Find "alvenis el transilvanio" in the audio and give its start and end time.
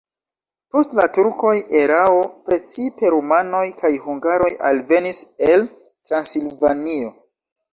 4.71-7.17